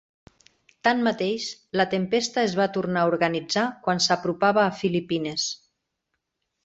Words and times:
Tanmateix, 0.87 1.45
la 1.81 1.85
tempesta 1.91 2.41
es 2.45 2.55
va 2.61 2.67
tornar 2.77 3.03
a 3.03 3.11
organitzar 3.11 3.67
quan 3.85 4.01
s'apropava 4.07 4.63
a 4.67 4.75
Filipines. 4.81 5.47